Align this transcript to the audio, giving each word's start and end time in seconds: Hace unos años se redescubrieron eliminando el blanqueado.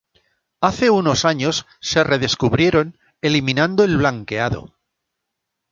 Hace 0.61 0.89
unos 0.89 1.25
años 1.25 1.67
se 1.79 2.03
redescubrieron 2.03 2.97
eliminando 3.21 3.83
el 3.83 3.97
blanqueado. 3.97 4.73